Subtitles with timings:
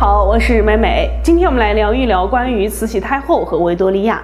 [0.00, 1.10] 好，我是美美。
[1.24, 4.22] 今天我们来聊一聊关于慈禧太后和维多利亚。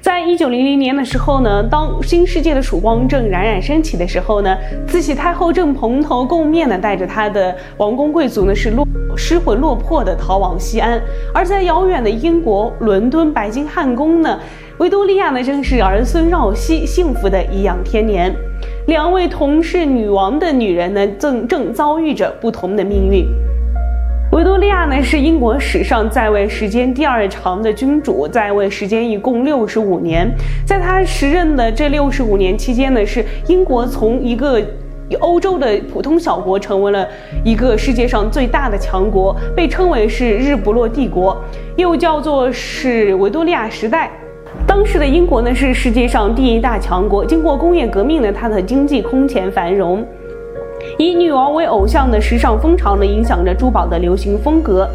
[0.00, 4.58] 在一九零零年的时候呢，当新世界的曙光正冉冉升起的时候呢，
[4.88, 8.84] 慈禧太后正蓬头垢面的带着她的王公贵族呢，是落
[9.16, 11.00] 失魂落魄的逃往西安。
[11.32, 14.36] 而在遥远的英国伦敦白金汉宫呢，
[14.78, 18.34] 维多利亚呢正是儿孙绕膝，幸福的颐养天年。
[18.88, 23.24] 两位同是女王的女人呢，正正遭遇着不同的命运。
[24.30, 30.30] 维多利亚呢是英国史上在位时间第二长的君主，在位时间一共六十五年。
[30.66, 34.60] 在他时任的这六十五年期间呢，是英国从一个
[35.20, 37.08] 欧洲的普通小国，成为了
[37.42, 41.34] 一个世界上最大的强国，被称为是日不落帝国，
[41.76, 44.10] 又叫做是维多利亚时代。
[44.66, 50.06] 当时的英国呢是世界上第一大强国，经过工业革命呢，它的经济空前繁荣。
[50.96, 54.88] 以女王为偶像的时尚风潮呢，影响着珠宝的流行风格。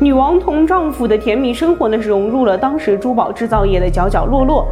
[0.00, 4.66] 女王同丈夫的甜蜜生活呢，是融入了当时珠宝制造业的角角落落。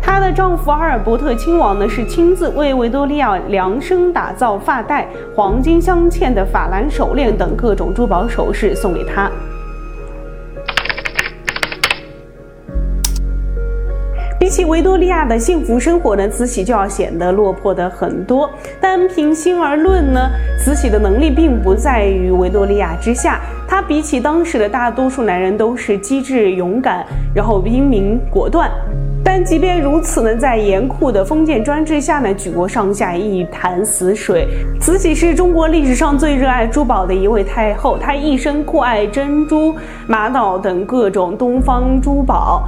[0.00, 9.30] 她的丈夫阿尔伯特亲王呢，是亲自为维多利亚量身打造发带、黄金镶嵌的法兰手链等各种珠宝首饰送给她。
[14.46, 18.48] 比起维多利亚的幸福生活呢，慈禧就要显得落魄的很多。
[18.80, 23.40] 但平心而论呢，慈禧的能力并不在于维多利亚之下。
[23.66, 28.70] 她比起当时的大多数男人都是机智勇敢，然后英明果断。
[29.24, 34.46] 但即便如此呢，在严酷的封建专制下呢，举国上下一潭死水。
[34.80, 39.74] 慈禧是中国历史上最热爱珠宝的一位太后，她一生酷爱珍珠、
[40.06, 42.62] 玛瑙等各种东方珠宝。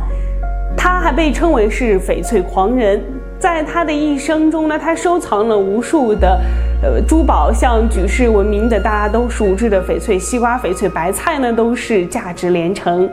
[0.80, 3.02] 他还被称为是翡翠狂人，
[3.36, 6.40] 在他的一生中呢，他收藏了无数的，
[6.80, 13.10] 呃，珠宝，像举世闻名的大家都熟知的翡翠西瓜、翡翠白菜呢，都是价值连城。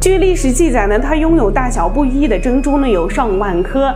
[0.00, 3.94] 据历史记载呢，他拥有大小不一的珍珠呢，有上万颗。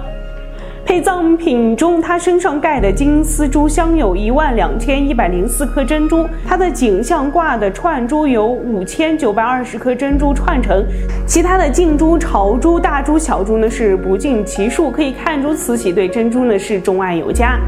[0.85, 10.85] 陪葬品中，他身上盖的金丝珠镶有一万两千一百零四颗珍珠，他的颈项挂的串珠有五千九百二十颗珍珠串成，
[11.25, 17.59] 其他的净珠、朝珠、大珠、小珠呢是不计其数，可以看出慈禧对珍珠呢是钟爱有加。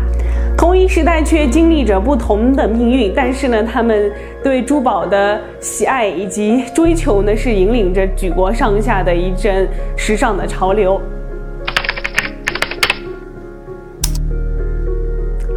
[0.57, 11.01] 同一时代却经历着不同的命运，但是呢，他们对珠宝的喜爱以及追求呢，是引领着举国上下的一阵时尚的潮流。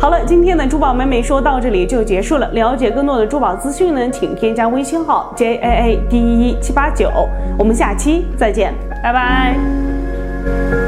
[0.07, 2.47] 好了，今天的珠宝美美说到这里就结束了。
[2.51, 7.11] 了解更多的珠宝资讯呢，请添加微信号 j a a d 一七八九。
[7.59, 8.73] 我们下期再见，
[9.03, 10.86] 拜拜。